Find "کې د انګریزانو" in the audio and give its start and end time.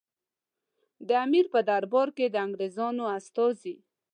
2.17-3.03